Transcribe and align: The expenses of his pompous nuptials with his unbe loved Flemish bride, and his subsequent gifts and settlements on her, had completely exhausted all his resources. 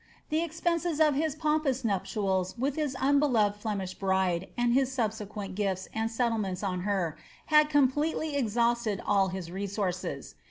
The 0.29 0.41
expenses 0.43 0.99
of 0.99 1.13
his 1.13 1.35
pompous 1.35 1.85
nuptials 1.85 2.57
with 2.57 2.75
his 2.75 2.95
unbe 2.95 3.31
loved 3.31 3.61
Flemish 3.61 3.93
bride, 3.93 4.47
and 4.57 4.73
his 4.73 4.91
subsequent 4.91 5.53
gifts 5.53 5.87
and 5.93 6.09
settlements 6.09 6.63
on 6.63 6.79
her, 6.89 7.15
had 7.53 7.69
completely 7.69 8.35
exhausted 8.35 8.99
all 9.05 9.27
his 9.27 9.51
resources. 9.51 10.33